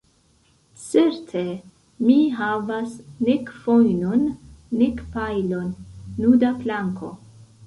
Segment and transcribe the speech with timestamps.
[0.83, 1.43] Certe,
[2.07, 2.95] mi havas
[3.27, 4.25] nek fojnon,
[4.81, 5.69] nek pajlon,
[6.27, 7.13] nuda planko.